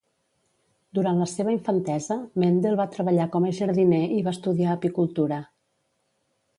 Durant 0.99 1.21
la 1.23 1.27
seva 1.33 1.53
infantesa, 1.57 2.17
Mendel 2.45 2.79
va 2.81 2.89
treballar 2.97 3.29
com 3.37 3.47
a 3.49 3.55
jardiner 3.61 4.03
i 4.19 4.27
va 4.31 4.37
estudiar 4.39 4.77
apicultura. 4.81 5.45